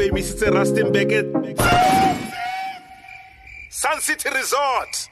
e 0.00 0.08
emisitse 0.08 0.50
rustenburg 0.50 1.12
sun 3.68 4.00
city 4.00 4.28
resort. 4.30 5.10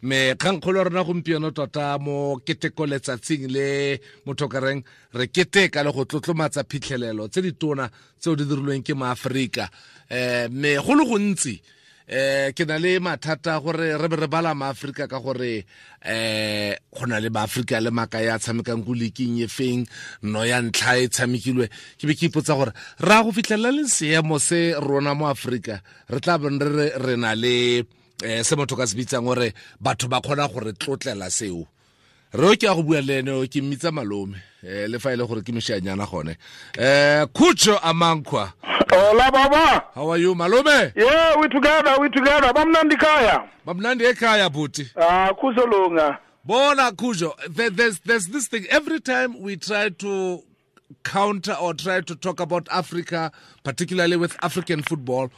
Me 0.00 0.34
rena 0.38 1.04
gompieno 1.04 1.50
tota 1.50 1.98
mo 1.98 2.40
keteko 2.40 2.86
letsatsing 2.86 3.50
le 3.50 4.00
motho 4.24 4.48
ka 4.48 4.60
reng 4.60 4.82
re 5.12 5.26
keteka 5.26 5.82
le 5.82 5.92
go 5.92 6.04
tlotlomatsa 6.04 6.64
phitlhelelo 6.64 7.28
tse 7.28 7.42
di 7.42 7.52
tona 7.52 7.90
tseo 8.18 8.34
di 8.34 8.44
dirilweng 8.46 8.82
ke 8.82 8.94
maaforika 8.94 9.68
um 10.10 10.54
me 10.54 10.76
go 10.78 10.94
le 10.94 11.04
gontsi 11.04 11.60
eh 12.08 12.52
ke 12.56 12.64
na 12.64 12.78
le 12.80 12.98
mathata 12.98 13.60
gore 13.60 14.00
re 14.00 14.08
be 14.08 14.16
re 14.16 14.26
bala 14.26 14.54
maaforika 14.56 15.04
ka 15.06 15.20
gore 15.20 15.64
eh 16.00 16.72
go 16.90 17.04
na 17.06 17.20
le 17.20 17.28
maaforika 17.28 17.80
le 17.84 17.90
maka 17.92 18.24
ya 18.24 18.38
tshamekang 18.40 18.80
ko 18.80 18.96
leking 18.96 19.44
e 19.44 19.46
feng 19.46 19.84
no 20.22 20.40
ya 20.42 20.58
ntlha 20.64 21.04
e 21.04 21.08
tshamekilwe. 21.12 21.68
Ke 22.00 22.08
be 22.08 22.16
ke 22.16 22.32
ipotsa 22.32 22.56
gore 22.56 22.72
ra 23.04 23.22
go 23.22 23.30
fitlhelela 23.30 23.76
le 23.76 23.84
seemo 23.84 24.40
se 24.40 24.72
rona 24.80 25.12
mo 25.14 25.28
aforika 25.28 25.84
re 26.08 26.18
tla 26.20 26.40
beng 26.40 26.56
re 26.56 26.96
re 26.96 27.14
na 27.20 27.36
le 27.36 27.84
eh 28.24 28.42
se 28.42 28.56
motho 28.56 28.72
ka 28.74 28.88
se 28.88 28.96
bitsang 28.96 29.28
gore 29.28 29.52
batho 29.76 30.08
ba 30.08 30.24
kgona 30.24 30.48
gore 30.48 30.72
tlotlela 30.72 31.28
seo 31.28 31.68
re 32.32 32.46
o 32.48 32.56
ke 32.56 32.64
a 32.68 32.74
go 32.74 32.82
bua 32.82 33.00
le 33.02 33.18
ene 33.18 33.46
ke 33.48 33.60
mmitsa 33.62 33.90
malome 33.92 34.36
eh 34.62 34.86
le 34.88 34.98
fa 34.98 35.12
ile 35.12 35.26
gore 35.26 35.42
ke 35.42 35.52
moshanyana 35.52 36.06
gone 36.10 36.36
eh 36.78 37.26
khutsho 37.34 37.78
amankwa 37.82 38.52
Hola 38.90 39.30
baba. 39.30 39.84
how 39.94 40.10
are 40.10 40.18
you 40.18 40.34
malome 40.34 40.92
Yeah, 40.96 41.36
we 41.38 41.48
together, 41.48 41.96
we 42.00 42.08
together. 42.08 42.52
Bamnandi 42.54 42.96
kaya. 42.98 43.44
e 43.66 44.12
ekhaya 44.14 44.48
buti 44.50 44.90
Ah, 44.96 45.30
kuzolunga. 45.34 46.18
bona 46.44 46.90
kujo, 46.92 47.34
there, 47.54 47.68
there's, 47.70 47.98
there's 48.00 48.28
this 48.28 48.48
thing 48.48 48.66
every 48.70 48.98
time 49.00 49.40
we 49.42 49.56
try 49.56 49.90
to 49.90 50.42
counter 51.04 51.52
or 51.60 51.74
try 51.74 52.00
to 52.00 52.14
talk 52.16 52.40
about 52.40 52.66
africa 52.72 53.30
particularly 53.62 54.16
with 54.16 54.34
african 54.42 54.82
football 54.82 55.28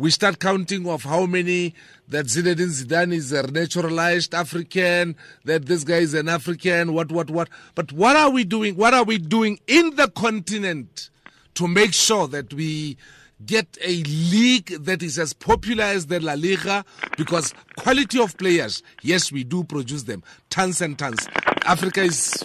we 0.00 0.10
start 0.10 0.38
counting 0.38 0.88
of 0.88 1.02
how 1.02 1.26
many 1.26 1.74
that 2.08 2.24
Zinedine 2.24 2.70
Zidane 2.70 3.12
is 3.12 3.32
a 3.32 3.42
naturalized 3.52 4.34
African, 4.34 5.14
that 5.44 5.66
this 5.66 5.84
guy 5.84 5.98
is 5.98 6.14
an 6.14 6.26
African, 6.26 6.94
what, 6.94 7.12
what, 7.12 7.28
what. 7.28 7.50
But 7.74 7.92
what 7.92 8.16
are 8.16 8.30
we 8.30 8.44
doing? 8.44 8.76
What 8.76 8.94
are 8.94 9.04
we 9.04 9.18
doing 9.18 9.60
in 9.66 9.96
the 9.96 10.08
continent 10.08 11.10
to 11.52 11.68
make 11.68 11.92
sure 11.92 12.26
that 12.28 12.54
we 12.54 12.96
get 13.44 13.76
a 13.82 14.02
league 14.04 14.68
that 14.84 15.02
is 15.02 15.18
as 15.18 15.34
popular 15.34 15.84
as 15.84 16.06
the 16.06 16.18
La 16.18 16.32
Liga? 16.32 16.82
Because 17.18 17.52
quality 17.76 18.18
of 18.18 18.38
players, 18.38 18.82
yes, 19.02 19.30
we 19.30 19.44
do 19.44 19.64
produce 19.64 20.04
them, 20.04 20.22
tons 20.48 20.80
and 20.80 20.98
tons. 20.98 21.28
Africa 21.66 22.00
is 22.00 22.42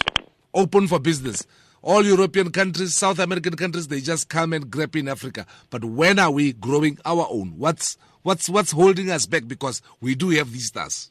open 0.52 0.88
for 0.88 0.98
business. 0.98 1.46
All 1.82 2.04
European 2.04 2.50
countries, 2.50 2.94
South 2.94 3.18
American 3.18 3.54
countries, 3.54 3.88
they 3.88 4.00
just 4.00 4.28
come 4.28 4.52
and 4.52 4.70
grab 4.70 4.96
in 4.96 5.08
Africa. 5.08 5.46
But 5.70 5.84
when 5.84 6.18
are 6.18 6.30
we 6.30 6.52
growing 6.52 6.98
our 7.04 7.26
own? 7.30 7.54
What's 7.56 7.96
what's 8.22 8.48
what's 8.48 8.72
holding 8.72 9.10
us 9.10 9.26
back? 9.26 9.46
Because 9.46 9.82
we 10.00 10.14
do 10.14 10.30
have 10.30 10.52
these 10.52 10.66
stars. 10.66 11.10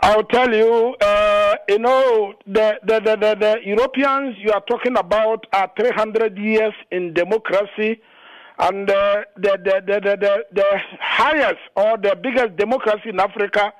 I'll 0.00 0.24
tell 0.24 0.52
you, 0.52 0.94
uh, 1.00 1.54
you 1.66 1.78
know, 1.78 2.34
the, 2.46 2.78
the, 2.84 3.00
the, 3.00 3.16
the, 3.16 3.36
the 3.40 3.56
Europeans 3.64 4.36
you 4.38 4.50
are 4.52 4.60
talking 4.68 4.98
about 4.98 5.46
are 5.52 5.70
300 5.78 6.36
years 6.36 6.74
in 6.90 7.14
democracy, 7.14 8.02
and 8.58 8.90
uh, 8.90 9.22
the, 9.36 9.56
the, 9.64 9.82
the, 9.86 10.00
the, 10.00 10.16
the, 10.16 10.44
the 10.52 10.80
highest 11.00 11.60
or 11.76 11.96
the 11.96 12.18
biggest 12.22 12.56
democracy 12.56 13.08
in 13.08 13.20
Africa 13.20 13.72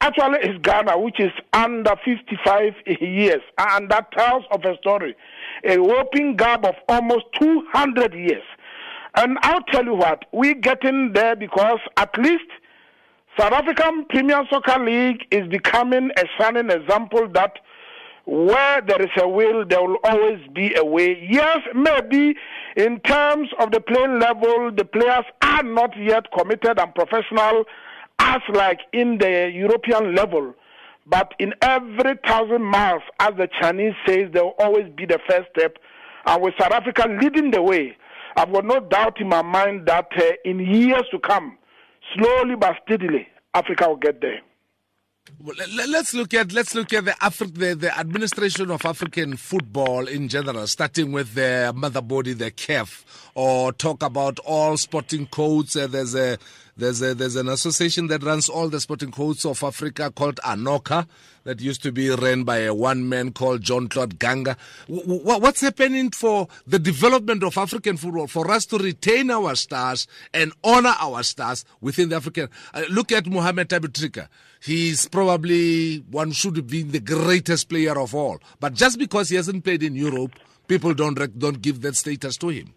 actually 0.00 0.38
is 0.40 0.58
Ghana, 0.62 0.98
which 0.98 1.20
is 1.20 1.32
under 1.52 1.94
55 2.04 2.74
years, 3.00 3.42
and 3.58 3.90
that 3.90 4.10
tells 4.12 4.44
of 4.50 4.64
a 4.64 4.76
story, 4.78 5.16
a 5.64 5.78
whopping 5.78 6.36
gap 6.36 6.64
of 6.64 6.74
almost 6.88 7.26
200 7.40 8.14
years. 8.14 8.42
And 9.14 9.38
I'll 9.42 9.62
tell 9.72 9.84
you 9.84 9.94
what, 9.94 10.24
we're 10.32 10.54
getting 10.54 11.12
there 11.12 11.34
because 11.34 11.80
at 11.96 12.16
least 12.18 12.44
South 13.38 13.52
African 13.52 14.04
Premier 14.06 14.44
Soccer 14.50 14.78
League 14.84 15.24
is 15.30 15.48
becoming 15.48 16.10
a 16.16 16.24
shining 16.38 16.70
example 16.70 17.28
that 17.34 17.58
where 18.26 18.82
there 18.82 19.00
is 19.00 19.10
a 19.18 19.26
will, 19.26 19.64
there 19.64 19.80
will 19.80 19.96
always 20.04 20.38
be 20.54 20.74
a 20.74 20.84
way. 20.84 21.26
Yes, 21.30 21.60
maybe 21.74 22.36
in 22.76 23.00
terms 23.00 23.48
of 23.58 23.70
the 23.70 23.80
playing 23.80 24.18
level, 24.20 24.70
the 24.70 24.84
players 24.84 25.24
are 25.40 25.62
not 25.62 25.96
yet 25.98 26.26
committed 26.36 26.78
and 26.78 26.94
professional 26.94 27.64
as 28.18 28.40
like 28.52 28.80
in 28.92 29.18
the 29.18 29.50
European 29.54 30.14
level. 30.14 30.54
But 31.06 31.32
in 31.38 31.54
every 31.62 32.16
thousand 32.26 32.62
miles, 32.62 33.02
as 33.18 33.34
the 33.36 33.48
Chinese 33.60 33.94
says, 34.06 34.28
there 34.32 34.44
will 34.44 34.54
always 34.58 34.86
be 34.94 35.06
the 35.06 35.18
first 35.28 35.48
step. 35.56 35.78
And 36.26 36.42
with 36.42 36.54
South 36.60 36.72
Africa 36.72 37.08
leading 37.22 37.50
the 37.50 37.62
way, 37.62 37.96
I've 38.36 38.52
got 38.52 38.66
no 38.66 38.80
doubt 38.80 39.20
in 39.20 39.28
my 39.28 39.40
mind 39.42 39.86
that 39.86 40.08
uh, 40.16 40.22
in 40.44 40.58
years 40.60 41.04
to 41.10 41.18
come, 41.18 41.56
slowly 42.14 42.56
but 42.56 42.76
steadily, 42.84 43.26
Africa 43.54 43.88
will 43.88 43.96
get 43.96 44.20
there. 44.20 44.40
Well, 45.40 45.54
let- 45.74 45.88
let's 45.88 46.14
look 46.14 46.32
at 46.34 46.52
let's 46.52 46.74
look 46.74 46.92
at 46.92 47.04
the, 47.06 47.10
Afri- 47.12 47.54
the 47.54 47.74
the 47.74 47.98
administration 47.98 48.70
of 48.70 48.84
African 48.84 49.36
football 49.36 50.06
in 50.06 50.28
general, 50.28 50.66
starting 50.66 51.12
with 51.12 51.34
the 51.34 51.72
mother 51.74 52.00
body, 52.02 52.32
the 52.34 52.50
CAF, 52.50 53.04
or 53.34 53.72
talk 53.72 54.02
about 54.02 54.38
all 54.40 54.76
sporting 54.76 55.26
codes. 55.26 55.76
Uh, 55.76 55.86
there's 55.86 56.14
a 56.14 56.38
there's 56.78 57.02
a 57.02 57.14
there's 57.14 57.36
an 57.36 57.48
association 57.48 58.06
that 58.06 58.22
runs 58.22 58.48
all 58.48 58.68
the 58.68 58.80
sporting 58.80 59.10
codes 59.10 59.44
of 59.44 59.62
Africa 59.62 60.10
called 60.10 60.36
ANOCA, 60.44 61.06
that 61.48 61.60
used 61.60 61.82
to 61.82 61.90
be 61.90 62.10
run 62.10 62.44
by 62.44 62.58
a 62.58 62.74
one 62.74 63.08
man 63.08 63.32
called 63.32 63.62
Jean-Claude 63.62 64.18
Ganga. 64.18 64.54
W- 64.86 65.18
w- 65.18 65.40
what's 65.40 65.62
happening 65.62 66.10
for 66.10 66.46
the 66.66 66.78
development 66.78 67.42
of 67.42 67.56
African 67.56 67.96
football 67.96 68.26
for 68.26 68.50
us 68.50 68.66
to 68.66 68.76
retain 68.76 69.30
our 69.30 69.54
stars 69.54 70.06
and 70.34 70.52
honor 70.62 70.94
our 71.00 71.22
stars 71.22 71.64
within 71.80 72.10
the 72.10 72.16
African? 72.16 72.48
Uh, 72.74 72.82
look 72.90 73.12
at 73.12 73.26
Mohamed 73.26 73.70
Aboutrika. 73.70 74.28
He's 74.60 75.08
probably 75.08 75.98
one 76.10 76.32
should 76.32 76.66
been 76.66 76.90
the 76.90 77.00
greatest 77.00 77.70
player 77.70 77.98
of 77.98 78.14
all, 78.14 78.38
but 78.60 78.74
just 78.74 78.98
because 78.98 79.30
he 79.30 79.36
hasn't 79.36 79.64
played 79.64 79.82
in 79.82 79.94
Europe, 79.94 80.32
people 80.66 80.92
don't 80.92 81.38
don't 81.38 81.62
give 81.62 81.80
that 81.80 81.96
status 81.96 82.36
to 82.36 82.48
him. 82.48 82.74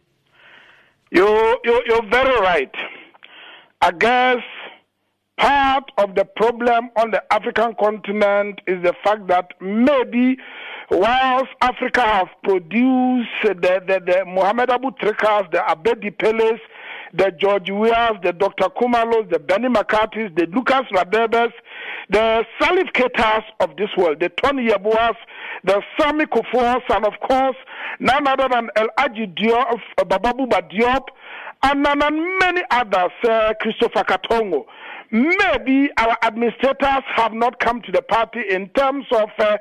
You, 1.11 1.27
you, 1.65 1.83
you're 1.87 2.05
very 2.09 2.39
right. 2.39 2.73
I 3.83 3.91
guess 3.91 4.43
part 5.37 5.91
of 5.97 6.13
the 6.13 6.23
problem 6.23 6.91
on 6.95 7.09
the 7.09 7.23
African 7.33 7.73
continent 7.79 8.61
is 8.67 8.83
the 8.83 8.93
fact 9.03 9.25
that 9.27 9.53
maybe 9.59 10.37
whilst 10.91 11.49
Africa 11.61 12.01
has 12.01 12.27
produced 12.43 13.29
the, 13.41 13.81
the, 13.87 14.01
the 14.05 14.23
Mohamed 14.25 14.69
Aboutrikas, 14.69 15.49
the 15.51 15.63
Abedi 15.67 16.15
Peles, 16.15 16.59
the 17.13 17.31
George 17.31 17.69
Weahs, 17.69 18.21
the 18.21 18.33
Dr. 18.33 18.69
Khumalos, 18.69 19.31
the 19.31 19.39
Benny 19.39 19.67
McCarthy's, 19.67 20.29
the 20.35 20.45
Lucas 20.45 20.85
Radebes, 20.91 21.51
the 22.09 22.45
Salif 22.59 22.91
Keitas 22.93 23.43
of 23.59 23.75
this 23.77 23.89
world, 23.97 24.19
the 24.19 24.29
Tony 24.29 24.67
Yeboahs, 24.67 25.15
the 25.63 25.81
Sammy 25.99 26.25
Kuffours, 26.25 26.83
and 26.89 27.03
of 27.05 27.13
course, 27.27 27.55
none 27.99 28.27
other 28.27 28.47
than 28.47 28.69
El 28.75 28.89
Hadji 28.97 29.25
Diop, 29.27 29.79
Papa 29.97 30.33
Bouba 30.33 30.61
Diop, 30.71 31.07
and, 31.63 31.83
many 32.39 32.61
others, 32.71 33.11
uh, 33.27 33.53
Christopher 33.61 34.03
Katongo. 34.03 34.65
Maybe 35.11 35.89
our 35.97 36.17
administrators 36.23 37.03
have 37.15 37.33
not 37.33 37.59
come 37.59 37.81
to 37.81 37.91
the 37.91 38.01
party 38.01 38.41
in 38.49 38.69
terms 38.69 39.05
of 39.11 39.29
uh, 39.39 39.57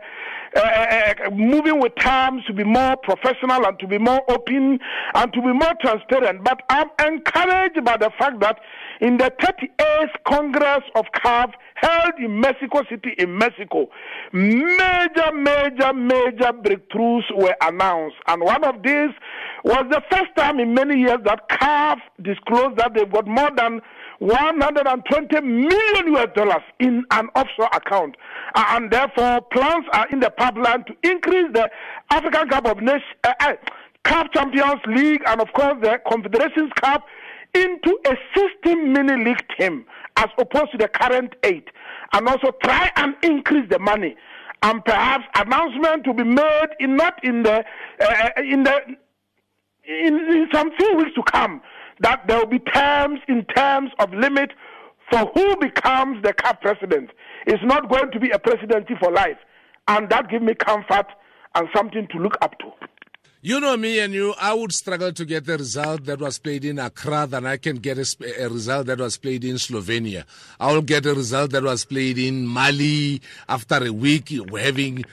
uh, 0.57 0.61
uh, 0.61 1.31
moving 1.31 1.81
with 1.81 1.95
times 1.97 2.43
to 2.47 2.53
be 2.53 2.65
more 2.65 2.97
professional 2.97 3.65
and 3.67 3.79
to 3.79 3.87
be 3.87 3.99
more 3.99 4.21
open 4.29 4.79
and 5.15 5.33
to 5.33 5.41
be 5.41 5.53
more 5.53 5.75
transparent. 5.81 6.43
But 6.45 6.63
I'm 6.69 6.89
encouraged 7.07 7.85
by 7.85 7.97
the 7.97 8.11
fact 8.19 8.41
that 8.41 8.59
in 9.01 9.17
the 9.17 9.33
38th 9.41 10.25
Congress 10.27 10.83
of 10.95 11.07
CAF 11.15 11.53
held 11.75 12.15
in 12.19 12.41
Mexico 12.41 12.83
City, 12.91 13.15
in 13.19 13.37
Mexico, 13.39 13.89
major, 14.33 15.33
major, 15.35 15.93
major 15.93 16.53
breakthroughs 16.53 17.25
were 17.35 17.57
announced. 17.63 18.17
And 18.27 18.43
one 18.43 18.65
of 18.65 18.83
these 18.83 19.11
was 19.65 19.85
the 19.91 20.03
first 20.11 20.35
time 20.37 20.59
in 20.59 20.75
many 20.75 21.01
years 21.01 21.19
that 21.25 21.49
CAF 21.49 21.99
disclosed 22.23 22.77
that 22.79 22.95
they've 22.95 23.11
got 23.11 23.27
more 23.27 23.51
than 23.57 23.81
120 24.21 25.41
million 25.41 26.15
US 26.15 26.29
dollars 26.35 26.63
in 26.79 27.05
an 27.11 27.29
offshore 27.35 27.71
account. 27.73 28.17
Uh, 28.55 28.65
and 28.71 28.91
therefore, 28.91 29.41
plans 29.51 29.87
are 29.93 30.07
in 30.09 30.21
the 30.21 30.31
pipeline 30.31 30.85
to 30.85 30.95
increase 31.03 31.47
the 31.53 31.69
African 32.11 32.49
Cup 32.49 32.67
of 32.67 32.83
Nations, 32.83 33.03
uh, 33.25 33.33
uh, 33.41 33.55
Cup 34.05 34.33
Champions 34.33 34.81
League, 34.87 35.23
and 35.27 35.41
of 35.41 35.53
course 35.55 35.75
the 35.81 35.99
Confederations 36.11 36.71
Cup 36.81 37.05
into 37.55 37.99
a 38.07 38.15
16 38.37 38.93
mini 38.93 39.25
league 39.25 39.43
team 39.59 39.85
as 40.17 40.29
opposed 40.39 40.73
to 40.73 40.79
the 40.79 40.89
current 40.89 41.35
eight. 41.43 41.69
And 42.13 42.29
also 42.29 42.53
try 42.63 42.91
and 42.97 43.15
increase 43.23 43.69
the 43.71 43.79
money. 43.79 44.17
And 44.63 44.85
perhaps 44.85 45.25
announcement 45.37 46.05
to 46.05 46.13
be 46.13 46.25
made 46.25 46.69
in 46.79 46.97
not 46.97 47.25
in 47.25 47.43
the 47.43 47.65
uh, 48.01 48.29
in 48.37 48.65
the 48.65 48.81
in, 49.85 50.15
in 50.19 50.49
some 50.53 50.71
few 50.77 50.97
weeks 50.97 51.15
to 51.15 51.23
come 51.23 51.63
that 52.01 52.27
there 52.27 52.39
will 52.39 52.47
be 52.47 52.59
terms 52.59 53.21
in 53.29 53.45
terms 53.45 53.91
of 53.99 54.13
limit 54.13 54.53
for 55.11 55.31
who 55.35 55.57
becomes 55.57 56.23
the 56.23 56.33
CAF 56.33 56.61
president. 56.61 57.11
It's 57.47 57.63
not 57.65 57.89
going 57.89 58.11
to 58.13 58.21
be 58.21 58.31
a 58.31 58.39
presidency 58.39 58.95
for 59.01 59.11
life. 59.11 59.39
And 59.89 60.09
that 60.11 60.31
gives 60.31 60.45
me 60.45 60.55
comfort 60.55 61.07
and 61.55 61.69
something 61.75 62.07
to 62.13 62.19
look 62.19 62.37
up 62.43 62.59
to. 62.61 62.71
You 63.43 63.59
know 63.59 63.75
me 63.75 64.01
and 64.01 64.13
you, 64.13 64.35
I 64.39 64.53
would 64.53 64.71
struggle 64.71 65.15
to 65.15 65.25
get 65.25 65.47
the 65.47 65.57
result 65.57 66.05
that 66.05 66.21
was 66.21 66.39
played 66.39 66.63
in 66.63 66.79
Accra 66.79 67.27
than 67.27 67.47
I 67.47 67.57
can 67.57 67.77
get 67.77 67.97
a, 67.97 68.05
a, 68.39 68.51
result 68.51 68.85
that 68.89 68.99
was 68.99 69.17
played 69.17 69.45
in 69.45 69.55
Slovenia. 69.55 70.25
I 70.61 70.71
will 70.75 70.83
get 70.83 71.07
a 71.07 71.15
result 71.15 71.53
that 71.53 71.63
was 71.63 71.87
played 71.87 72.19
in 72.19 72.47
Mali 72.47 73.23
after 73.49 73.83
a 73.83 73.95
week 73.95 74.31
having 74.55 75.07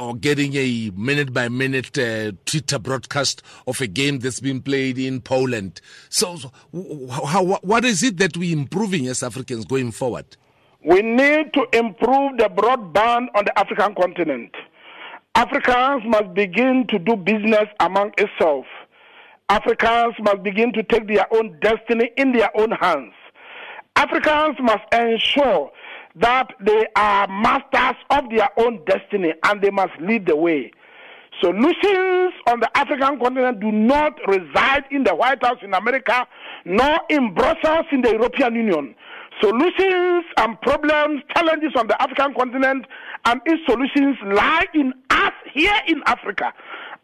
or 0.00 0.16
getting 0.16 0.54
a 0.54 0.92
minute 0.96 1.34
by 1.34 1.50
minute 1.50 1.98
uh, 1.98 2.32
Twitter 2.46 2.78
broadcast 2.78 3.42
of 3.66 3.78
a 3.82 3.86
game 3.86 4.18
that's 4.20 4.40
been 4.40 4.62
played 4.62 4.96
in 4.96 5.20
Poland. 5.20 5.82
So, 6.08 6.36
so 6.36 6.52
how, 7.26 7.44
what 7.44 7.84
is 7.84 8.02
it 8.02 8.16
that 8.16 8.38
we're 8.38 8.56
improving 8.56 9.08
as 9.08 9.22
Africans 9.22 9.66
going 9.66 9.90
forward? 9.90 10.38
We 10.82 11.02
need 11.02 11.52
to 11.52 11.66
improve 11.74 12.38
the 12.38 12.48
broadband 12.48 13.28
on 13.34 13.44
the 13.44 13.58
African 13.58 13.94
continent. 13.94 14.54
Africans 15.36 16.02
must 16.06 16.32
begin 16.34 16.86
to 16.90 16.98
do 16.98 17.16
business 17.16 17.66
among 17.80 18.12
itself. 18.18 18.66
Africans 19.48 20.14
must 20.20 20.42
begin 20.44 20.72
to 20.72 20.82
take 20.84 21.08
their 21.08 21.26
own 21.34 21.58
destiny 21.60 22.10
in 22.16 22.32
their 22.32 22.50
own 22.56 22.70
hands. 22.70 23.12
Africans 23.96 24.56
must 24.60 24.84
ensure 24.92 25.70
that 26.16 26.52
they 26.60 26.86
are 26.94 27.26
masters 27.26 27.96
of 28.10 28.30
their 28.30 28.48
own 28.58 28.84
destiny 28.86 29.34
and 29.44 29.60
they 29.60 29.70
must 29.70 29.92
lead 30.00 30.26
the 30.26 30.36
way. 30.36 30.70
Solutions 31.40 32.32
on 32.46 32.60
the 32.60 32.70
African 32.76 33.18
continent 33.18 33.58
do 33.58 33.72
not 33.72 34.16
reside 34.28 34.84
in 34.92 35.02
the 35.02 35.14
White 35.14 35.44
House 35.44 35.58
in 35.62 35.74
America 35.74 36.26
nor 36.64 37.00
in 37.10 37.34
Brussels 37.34 37.86
in 37.90 38.02
the 38.02 38.12
European 38.12 38.54
Union. 38.54 38.94
Solutions 39.40 40.24
and 40.36 40.60
problems, 40.60 41.22
challenges 41.34 41.72
on 41.76 41.88
the 41.88 42.00
African 42.00 42.34
continent 42.34 42.86
and 43.24 43.40
its 43.46 43.60
solutions 43.66 44.16
lie 44.24 44.66
in 44.74 44.92
here 45.54 45.80
in 45.86 46.02
Africa. 46.06 46.52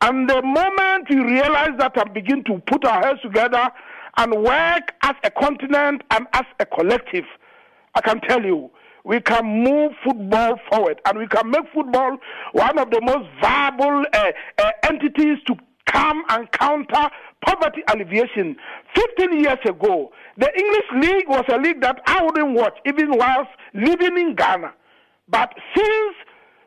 And 0.03 0.29
the 0.29 0.43
moment 0.43 1.09
we 1.09 1.19
realize 1.21 1.71
that 1.79 1.97
and 1.97 2.13
begin 2.13 2.45
to 2.45 2.59
put 2.67 2.85
our 2.85 3.07
heads 3.07 3.21
together 3.23 3.71
and 4.17 4.33
work 4.43 4.93
as 5.03 5.15
a 5.25 5.31
continent 5.31 6.03
and 6.11 6.27
as 6.33 6.45
a 6.59 6.67
collective, 6.67 7.25
I 7.95 8.01
can 8.01 8.21
tell 8.21 8.45
you, 8.45 8.71
we 9.05 9.21
can 9.21 9.65
move 9.65 9.93
football 10.05 10.59
forward 10.71 11.01
and 11.07 11.19
we 11.19 11.27
can 11.27 11.51
make 11.51 11.65
football 11.73 12.19
one 12.53 12.79
of 12.79 12.91
the 12.91 13.01
most 13.01 13.29
viable 13.41 14.05
uh, 14.13 14.33
uh, 14.59 14.71
entities 14.85 15.39
to 15.47 15.55
come 15.87 16.23
and 16.29 16.51
counter 16.53 17.09
poverty 17.45 17.83
alleviation. 17.89 18.57
15 18.95 19.41
years 19.41 19.59
ago, 19.65 20.13
the 20.37 20.51
English 20.57 21.09
League 21.09 21.29
was 21.29 21.45
a 21.53 21.57
league 21.57 21.81
that 21.81 22.01
I 22.07 22.23
wouldn't 22.23 22.55
watch 22.55 22.77
even 22.87 23.17
whilst 23.17 23.51
living 23.75 24.19
in 24.19 24.35
Ghana. 24.35 24.73
But 25.29 25.55
since 25.75 26.17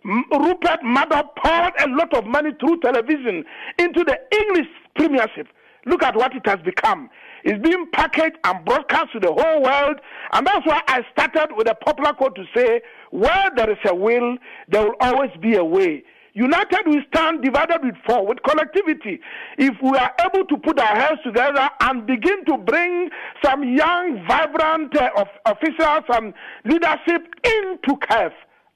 Rupert 0.05 0.83
Murdoch 0.83 1.35
poured 1.35 1.73
a 1.79 1.87
lot 1.89 2.13
of 2.13 2.25
money 2.25 2.51
through 2.59 2.79
television 2.81 3.45
into 3.79 4.03
the 4.03 4.19
English 4.31 4.67
Premiership, 4.95 5.47
look 5.85 6.03
at 6.03 6.15
what 6.15 6.35
it 6.35 6.45
has 6.45 6.59
become. 6.59 7.09
It's 7.43 7.61
being 7.61 7.87
packaged 7.91 8.37
and 8.43 8.63
broadcast 8.65 9.13
to 9.13 9.19
the 9.19 9.33
whole 9.33 9.63
world. 9.63 9.99
And 10.31 10.47
that's 10.47 10.65
why 10.65 10.81
I 10.87 11.01
started 11.11 11.55
with 11.55 11.69
a 11.69 11.75
popular 11.75 12.13
quote 12.13 12.35
to 12.35 12.45
say, 12.55 12.81
where 13.11 13.49
there 13.55 13.69
is 13.69 13.77
a 13.85 13.93
will, 13.93 14.37
there 14.69 14.83
will 14.83 14.95
always 15.01 15.31
be 15.41 15.55
a 15.55 15.63
way. 15.63 16.03
United 16.35 16.87
we 16.87 17.03
stand, 17.13 17.43
divided 17.43 17.83
we 17.83 17.91
fall 18.07 18.25
with 18.25 18.41
collectivity. 18.41 19.19
If 19.57 19.75
we 19.83 19.95
are 19.97 20.11
able 20.25 20.45
to 20.45 20.57
put 20.57 20.79
our 20.79 20.95
heads 20.95 21.21
together 21.23 21.69
and 21.81 22.07
begin 22.07 22.43
to 22.45 22.57
bring 22.57 23.09
some 23.43 23.63
young, 23.63 24.25
vibrant 24.27 24.97
uh, 24.97 25.09
of 25.15 25.27
officials 25.45 26.05
and 26.09 26.33
leadership 26.65 27.27
into 27.43 27.97
CAF, 27.97 28.31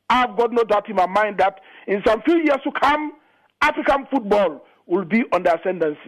I've 0.10 0.38
got 0.38 0.52
no 0.52 0.64
doubt 0.64 0.90
in 0.90 0.96
my 0.96 1.06
mind 1.06 1.38
that 1.40 1.60
in 1.88 2.02
some 2.06 2.22
few 2.22 2.38
years 2.38 2.60
to 2.64 2.72
come, 2.72 3.14
African 3.62 4.08
football 4.12 4.66
will 4.86 5.06
be 5.06 5.24
on 5.34 5.44
the 5.44 5.60
ascendancy. 5.60 6.00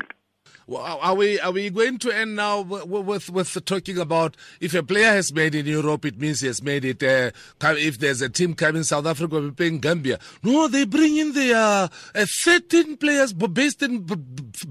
Are 0.71 1.15
we 1.15 1.39
are 1.39 1.51
we 1.51 1.69
going 1.71 1.97
to 1.99 2.11
end 2.11 2.35
now 2.35 2.61
with, 2.61 3.29
with, 3.29 3.65
talking 3.65 3.97
about 3.97 4.37
if 4.61 4.75
a 4.75 4.83
player 4.83 5.11
has 5.11 5.33
made 5.33 5.55
in 5.55 5.65
Europe, 5.65 6.05
it 6.05 6.19
means 6.19 6.41
he 6.41 6.47
has 6.47 6.61
made 6.61 6.85
it. 6.85 7.01
Uh, 7.01 7.31
if 7.61 7.97
there's 7.97 8.21
a 8.21 8.29
team 8.29 8.53
coming 8.53 8.83
South 8.83 9.07
Africa, 9.07 9.41
be 9.41 9.51
playing 9.51 9.79
Gambia. 9.79 10.19
No, 10.43 10.67
they 10.67 10.85
bring 10.85 11.17
in 11.17 11.33
the 11.33 11.53
uh, 11.55 11.87
uh, 12.13 12.25
13 12.43 12.97
players 12.97 13.33
based 13.33 13.81
in 13.81 14.05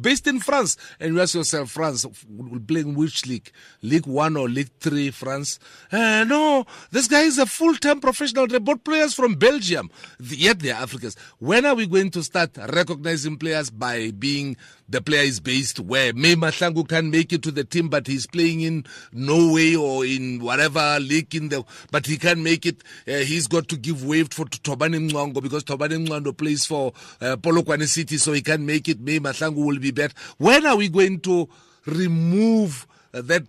based 0.00 0.28
in 0.28 0.38
France, 0.38 0.76
and 1.00 1.14
you 1.14 1.20
ask 1.20 1.34
yourself, 1.34 1.70
France 1.72 2.06
will 2.28 2.60
play 2.60 2.80
in 2.82 2.94
which 2.94 3.26
league? 3.26 3.50
League 3.82 4.06
One 4.06 4.36
or 4.36 4.48
League 4.48 4.70
Three? 4.78 5.10
France? 5.10 5.58
Uh, 5.90 6.24
no, 6.24 6.64
this 6.90 7.08
guy 7.08 7.22
is 7.22 7.38
a 7.38 7.46
full-time 7.46 8.00
professional. 8.00 8.46
They 8.46 8.58
bought 8.58 8.84
players 8.84 9.14
from 9.14 9.34
Belgium, 9.34 9.90
yet 10.20 10.60
they're 10.60 10.74
Africans. 10.74 11.16
When 11.38 11.66
are 11.66 11.74
we 11.74 11.86
going 11.86 12.10
to 12.12 12.22
start 12.22 12.56
recognizing 12.56 13.36
players 13.36 13.70
by 13.70 14.12
being 14.12 14.56
the 14.88 15.00
player 15.00 15.22
is 15.22 15.40
based 15.40 15.80
where 15.80 16.12
May 16.12 16.34
Mahlangu 16.34 16.88
can 16.88 17.10
make 17.10 17.32
it 17.32 17.42
to 17.42 17.50
the 17.50 17.64
team, 17.64 17.88
but 17.88 18.06
he's 18.06 18.26
playing 18.26 18.62
in 18.62 18.84
Norway 19.12 19.74
or 19.74 20.04
in 20.04 20.40
whatever 20.40 20.98
league 21.00 21.34
in 21.34 21.50
the, 21.50 21.64
but 21.90 22.06
he 22.06 22.16
can't 22.16 22.40
make 22.40 22.64
it. 22.64 22.82
Uh, 23.06 23.18
he's 23.18 23.46
got 23.46 23.68
to 23.68 23.76
give 23.76 24.04
way 24.04 24.24
for 24.24 24.46
Tobani 24.46 25.10
Mwango 25.10 25.42
because 25.42 25.64
Tobani 25.64 26.06
Mwango 26.06 26.36
plays 26.36 26.64
for 26.64 26.92
uh, 27.20 27.36
Polokwane 27.36 27.86
City, 27.86 28.16
so 28.16 28.32
he 28.32 28.42
can't 28.42 28.62
make 28.62 28.88
it. 28.88 29.00
May 29.00 29.18
Mahlangu 29.18 29.64
will 29.64 29.78
be 29.78 29.90
better. 29.90 30.14
When 30.38 30.66
are 30.66 30.76
we 30.76 30.88
going 30.88 31.20
to 31.20 31.48
remove 31.86 32.86
that 33.12 33.44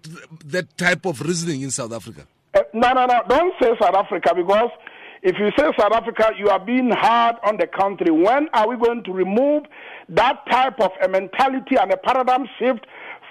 that 0.45 0.77
type 0.77 1.06
of 1.06 1.21
reasoning 1.21 1.62
in 1.62 1.71
South 1.71 1.94
Africa? 1.94 2.25
Uh, 2.53 2.62
no, 2.74 2.94
no, 2.94 3.06
no. 3.06 3.21
Don't 3.27 3.53
say 3.62 3.69
South 3.80 3.95
Africa 3.95 4.33
because 4.35 4.71
if 5.21 5.38
you 5.38 5.51
say 5.57 5.71
South 5.77 5.92
Africa, 5.92 6.31
you 6.38 6.50
are 6.50 6.60
being 6.60 6.92
hard 6.92 7.36
on 7.44 7.57
the 7.57 7.68
country. 7.68 8.10
When 8.12 8.48
are 8.54 8.69
we 8.69 8.77
going 8.77 9.04
to 9.04 9.12
remove 9.12 9.63
that 10.10 10.45
type 10.50 10.80
of 10.80 10.92
a 11.04 11.10
mentality 11.10 11.75
and 11.75 11.92
a 11.92 11.98
paradigm 11.98 12.45
shift 12.57 12.86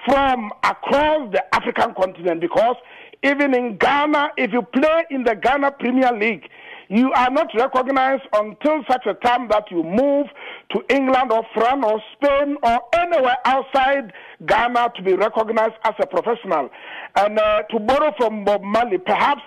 from 0.06 0.50
across 0.64 1.32
the 1.32 1.43
African 1.55 1.94
continent? 1.94 2.40
Because 2.40 2.76
even 3.23 3.55
in 3.55 3.79
Ghana, 3.79 4.32
if 4.37 4.52
you 4.52 4.62
play 4.62 5.05
in 5.11 5.25
the 5.25 5.35
Ghana 5.35 5.73
Premier 5.73 6.12
League, 6.12 6.49
you 6.90 7.12
are 7.12 7.31
not 7.31 7.49
recognized 7.55 8.23
until 8.32 8.82
such 8.90 9.06
a 9.06 9.14
time 9.14 9.49
that 9.49 9.70
you 9.70 9.82
move 9.82 10.26
to 10.70 10.82
England 10.94 11.32
or 11.32 11.44
France 11.55 11.85
or 11.85 12.02
Spain 12.14 12.56
or 12.62 12.81
anywhere 12.94 13.37
outside 13.44 14.12
Ghana 14.46 14.93
to 14.96 15.02
be 15.02 15.14
recognized 15.14 15.75
as 15.85 15.94
a 16.00 16.06
professional. 16.06 16.70
And 17.17 17.38
uh, 17.38 17.62
to 17.70 17.79
borrow 17.79 18.14
from 18.17 18.44
Bob 18.44 18.62
Marley, 18.62 18.99
perhaps 18.99 19.43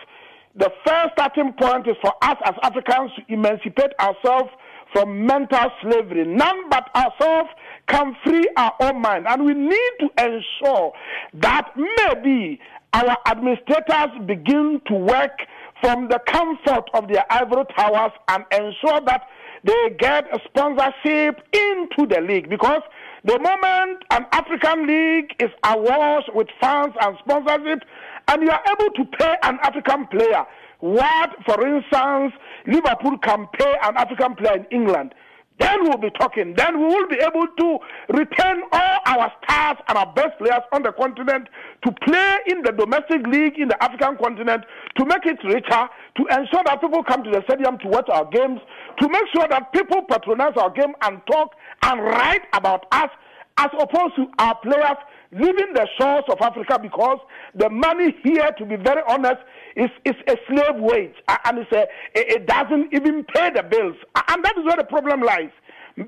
the 0.55 0.71
first 0.85 1.13
starting 1.13 1.53
point 1.53 1.87
is 1.87 1.95
for 2.01 2.13
us 2.21 2.37
as 2.45 2.55
Africans 2.63 3.11
to 3.15 3.33
emancipate 3.33 3.91
ourselves 3.99 4.49
from 4.93 5.25
mental 5.25 5.71
slavery. 5.81 6.25
None 6.25 6.69
but 6.69 6.89
ourselves 6.95 7.49
can 7.87 8.15
free 8.23 8.47
our 8.57 8.73
own 8.81 9.01
mind. 9.01 9.25
And 9.27 9.45
we 9.45 9.53
need 9.53 9.91
to 9.99 10.09
ensure 10.17 10.93
that 11.35 11.71
maybe 11.77 12.59
our 12.93 13.17
administrators 13.27 14.25
begin 14.25 14.81
to 14.87 14.93
work 14.93 15.39
from 15.81 16.09
the 16.09 16.19
comfort 16.27 16.89
of 16.93 17.07
their 17.07 17.25
ivory 17.31 17.63
towers 17.75 18.11
and 18.27 18.43
ensure 18.51 19.01
that 19.01 19.27
they 19.63 19.95
get 19.99 20.25
sponsorship 20.45 21.41
into 21.53 22.07
the 22.07 22.21
league. 22.21 22.49
Because 22.49 22.81
the 23.23 23.39
moment 23.39 24.03
an 24.09 24.25
African 24.31 24.87
league 24.87 25.35
is 25.39 25.49
awash 25.63 26.23
with 26.33 26.47
funds 26.59 26.95
and 27.01 27.17
sponsorship, 27.19 27.83
and 28.27 28.41
you 28.41 28.49
are 28.49 28.61
able 28.71 28.91
to 28.95 29.05
pay 29.17 29.35
an 29.43 29.59
African 29.61 30.07
player 30.07 30.45
what, 30.81 31.29
for 31.45 31.65
instance, 31.65 32.33
Liverpool 32.65 33.17
can 33.19 33.47
pay 33.53 33.75
an 33.83 33.97
African 33.97 34.35
player 34.35 34.55
in 34.57 34.65
England, 34.71 35.13
then 35.59 35.83
we'll 35.83 35.97
be 35.97 36.09
talking. 36.11 36.53
Then 36.55 36.79
we 36.79 36.85
will 36.85 37.07
be 37.07 37.17
able 37.17 37.45
to 37.45 37.79
return 38.09 38.63
all 38.71 38.97
our 39.05 39.31
stars 39.43 39.77
and 39.87 39.97
our 39.97 40.11
best 40.13 40.37
players 40.39 40.63
on 40.71 40.83
the 40.83 40.91
continent 40.91 41.47
to 41.85 41.91
play 42.03 42.37
in 42.47 42.61
the 42.63 42.71
domestic 42.71 43.25
league 43.27 43.59
in 43.59 43.67
the 43.67 43.83
African 43.83 44.17
continent 44.17 44.63
to 44.97 45.05
make 45.05 45.25
it 45.25 45.37
richer, 45.43 45.89
to 46.17 46.23
ensure 46.31 46.63
that 46.65 46.81
people 46.81 47.03
come 47.03 47.23
to 47.23 47.29
the 47.29 47.43
stadium 47.43 47.77
to 47.79 47.87
watch 47.87 48.09
our 48.09 48.25
games, 48.25 48.59
to 48.99 49.09
make 49.09 49.23
sure 49.33 49.47
that 49.49 49.71
people 49.71 50.01
patronize 50.09 50.53
our 50.57 50.71
game 50.71 50.93
and 51.03 51.21
talk 51.29 51.53
and 51.83 52.01
write 52.01 52.41
about 52.53 52.85
us 52.91 53.09
as 53.57 53.69
opposed 53.79 54.15
to 54.15 54.25
our 54.39 54.55
players 54.63 54.97
leaving 55.31 55.73
the 55.73 55.87
shores 55.99 56.23
of 56.29 56.39
Africa 56.41 56.77
because 56.81 57.19
the 57.55 57.69
money 57.69 58.15
here, 58.23 58.51
to 58.57 58.65
be 58.65 58.75
very 58.75 59.01
honest, 59.07 59.41
is, 59.75 59.89
is 60.05 60.15
a 60.27 60.35
slave 60.47 60.75
wage 60.75 61.15
and 61.45 61.59
it's 61.59 61.71
a, 61.71 61.85
it 62.13 62.45
doesn't 62.45 62.93
even 62.93 63.23
pay 63.23 63.49
the 63.49 63.63
bills. 63.63 63.95
And 64.27 64.43
that 64.43 64.57
is 64.57 64.65
where 64.65 64.77
the 64.77 64.83
problem 64.83 65.21
lies. 65.21 65.51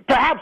Perhaps 0.07 0.41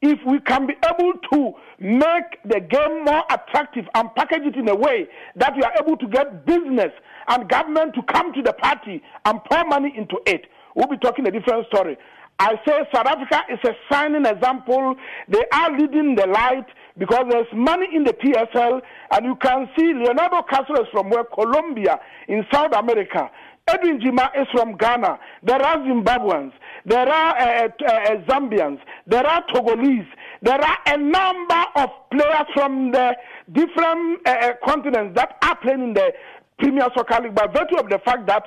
if 0.00 0.18
we 0.26 0.38
can 0.40 0.66
be 0.66 0.74
able 0.84 1.12
to 1.32 1.52
make 1.80 2.38
the 2.44 2.60
game 2.60 3.04
more 3.04 3.24
attractive 3.30 3.84
and 3.94 4.14
package 4.14 4.42
it 4.44 4.56
in 4.56 4.68
a 4.68 4.74
way 4.74 5.08
that 5.36 5.56
we 5.56 5.62
are 5.62 5.72
able 5.80 5.96
to 5.96 6.06
get 6.06 6.46
business 6.46 6.92
and 7.28 7.48
government 7.48 7.94
to 7.94 8.02
come 8.02 8.32
to 8.32 8.42
the 8.42 8.52
party 8.52 9.02
and 9.24 9.40
pour 9.50 9.64
money 9.64 9.92
into 9.96 10.16
it, 10.26 10.46
we'll 10.74 10.86
be 10.86 10.96
talking 10.98 11.26
a 11.26 11.30
different 11.30 11.66
story. 11.66 11.96
I 12.40 12.54
say 12.66 12.78
South 12.94 13.06
Africa 13.06 13.40
is 13.50 13.58
a 13.64 13.74
shining 13.90 14.24
example. 14.24 14.94
They 15.26 15.42
are 15.52 15.76
leading 15.76 16.14
the 16.14 16.28
light. 16.28 16.66
Because 16.98 17.24
there's 17.30 17.46
money 17.54 17.86
in 17.94 18.04
the 18.04 18.12
PSL, 18.12 18.80
and 19.12 19.24
you 19.24 19.36
can 19.36 19.68
see 19.78 19.94
Leonardo 19.94 20.42
Castro 20.42 20.82
is 20.82 20.88
from 20.90 21.10
where 21.10 21.24
Colombia 21.24 21.98
in 22.26 22.44
South 22.52 22.72
America. 22.74 23.30
Edwin 23.68 24.00
Gyimah 24.00 24.30
is 24.40 24.48
from 24.52 24.76
Ghana. 24.76 25.18
There 25.42 25.62
are 25.62 25.76
Zimbabweans. 25.78 26.52
There 26.86 27.08
are 27.08 27.36
uh, 27.36 27.68
uh, 27.68 27.86
uh, 27.86 28.16
Zambians. 28.26 28.78
There 29.06 29.26
are 29.26 29.44
Togolese. 29.54 30.06
There 30.42 30.60
are 30.60 30.78
a 30.86 30.96
number 30.96 31.64
of 31.76 31.90
players 32.10 32.46
from 32.54 32.92
the 32.92 33.14
different 33.52 34.26
uh, 34.26 34.30
uh, 34.30 34.52
continents 34.64 35.14
that 35.16 35.36
are 35.42 35.56
playing 35.56 35.82
in 35.82 35.94
the 35.94 36.12
Premier 36.58 36.88
Soccer 36.96 37.22
League 37.22 37.34
by 37.34 37.46
virtue 37.46 37.76
of 37.76 37.88
the 37.90 37.98
fact 38.04 38.26
that 38.26 38.44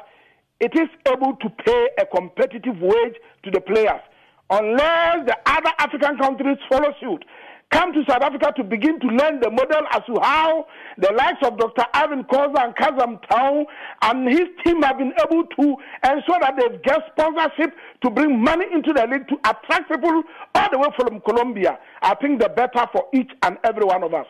it 0.60 0.74
is 0.76 0.90
able 1.08 1.36
to 1.38 1.50
pay 1.66 1.88
a 2.00 2.06
competitive 2.06 2.80
wage 2.82 3.16
to 3.44 3.52
the 3.52 3.62
players. 3.62 4.02
Unless 4.50 5.28
the 5.28 5.38
other 5.46 5.72
African 5.80 6.18
countries 6.18 6.58
follow 6.70 6.94
suit, 7.00 7.24
come 7.72 7.94
to 7.94 8.04
South 8.08 8.22
Africa 8.22 8.54
to 8.58 8.64
begin 8.64 9.00
to 9.00 9.08
learn 9.08 9.40
the 9.40 9.50
model 9.50 9.82
as 9.92 10.02
to 10.06 10.20
how 10.22 10.68
the 10.98 11.12
likes 11.14 11.40
of 11.44 11.58
Dr. 11.58 11.86
Irvin 11.96 12.24
Khoza 12.26 12.66
and 12.66 12.76
Kaizer 12.76 13.18
Motaung 13.18 13.66
and 14.02 14.28
his 14.28 14.48
team 14.64 14.82
have 14.82 14.98
been 14.98 15.14
able 15.24 15.44
to 15.46 15.76
ensure 16.04 16.40
that 16.42 16.56
they've 16.58 16.82
get 16.84 17.02
sponsorship 17.12 17.76
to 18.04 18.10
bring 18.10 18.42
money 18.42 18.66
into 18.74 18.94
the 18.94 19.08
league 19.08 19.28
to 19.30 19.36
attract 19.50 19.90
people 19.90 20.24
all 20.56 20.68
the 20.72 20.78
way 20.78 20.88
from 20.98 21.22
Colombia. 21.22 21.80
I 22.02 22.16
think 22.16 22.42
the 22.42 22.50
better 22.50 22.86
for 22.92 23.06
each 23.14 23.32
and 23.44 23.58
every 23.64 23.86
one 23.86 24.04
of 24.04 24.14
us. 24.14 24.28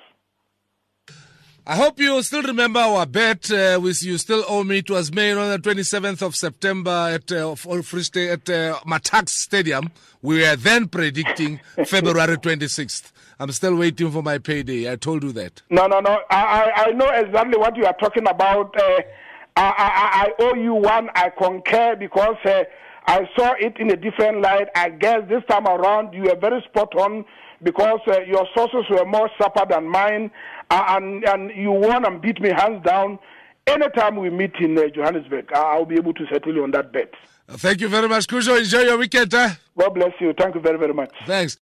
I 1.65 1.75
hope 1.75 1.99
you 1.99 2.21
still 2.23 2.41
remember 2.41 2.79
our 2.79 3.05
bet, 3.05 3.51
uh, 3.51 3.79
which 3.79 4.01
you 4.01 4.17
still 4.17 4.43
owe 4.47 4.63
me. 4.63 4.79
It 4.79 4.89
was 4.89 5.13
made 5.13 5.33
on 5.37 5.51
the 5.51 5.59
27th 5.59 6.23
of 6.23 6.35
September 6.35 6.89
at 7.13 7.31
uh, 7.31 7.53
Free 7.53 8.01
State 8.01 8.29
at 8.31 8.49
uh, 8.49 8.79
Matax 8.79 9.29
Stadium. 9.29 9.91
We 10.23 10.41
were 10.41 10.55
then 10.55 10.87
predicting 10.87 11.59
February 11.85 12.37
26th. 12.37 13.11
I'm 13.41 13.51
still 13.51 13.75
waiting 13.75 14.11
for 14.11 14.21
my 14.21 14.37
payday. 14.37 14.91
I 14.91 14.97
told 14.97 15.23
you 15.23 15.31
that. 15.31 15.63
No, 15.71 15.87
no, 15.87 15.99
no. 15.99 16.19
I, 16.29 16.43
I, 16.75 16.83
I 16.85 16.91
know 16.91 17.09
exactly 17.09 17.57
what 17.57 17.75
you 17.75 17.85
are 17.85 17.95
talking 17.99 18.27
about. 18.27 18.79
Uh, 18.79 19.01
I, 19.55 19.63
I, 19.65 20.27
I 20.27 20.31
owe 20.43 20.53
you 20.53 20.75
one. 20.75 21.09
I 21.15 21.31
concur 21.31 21.95
because 21.95 22.35
uh, 22.45 22.65
I 23.07 23.27
saw 23.35 23.53
it 23.59 23.77
in 23.79 23.89
a 23.89 23.95
different 23.95 24.41
light. 24.41 24.67
I 24.75 24.89
guess 24.89 25.21
this 25.27 25.41
time 25.49 25.65
around 25.65 26.13
you 26.13 26.25
were 26.25 26.35
very 26.39 26.61
spot 26.69 26.93
on 26.93 27.25
because 27.63 28.01
uh, 28.05 28.19
your 28.27 28.47
sources 28.55 28.85
were 28.91 29.05
more 29.05 29.27
sharper 29.39 29.65
than 29.67 29.87
mine, 29.87 30.29
uh, 30.69 30.83
and 30.89 31.23
and 31.23 31.49
you 31.55 31.71
won 31.71 32.05
and 32.05 32.21
beat 32.21 32.39
me 32.39 32.49
hands 32.49 32.85
down. 32.85 33.17
Anytime 33.65 34.17
we 34.17 34.29
meet 34.29 34.53
in 34.59 34.77
uh, 34.77 34.83
Johannesburg, 34.93 35.51
I'll 35.55 35.85
be 35.85 35.95
able 35.95 36.13
to 36.13 36.27
settle 36.31 36.53
you 36.53 36.61
on 36.61 36.71
that 36.71 36.93
bet. 36.93 37.11
Thank 37.47 37.81
you 37.81 37.87
very 37.89 38.07
much, 38.07 38.27
Coudjoe. 38.27 38.59
Enjoy 38.59 38.81
your 38.81 38.97
weekend. 38.99 39.33
Huh? 39.33 39.49
God 39.77 39.95
bless 39.95 40.13
you. 40.19 40.31
Thank 40.37 40.53
you 40.53 40.61
very, 40.61 40.77
very 40.77 40.93
much. 40.93 41.11
Thanks. 41.25 41.57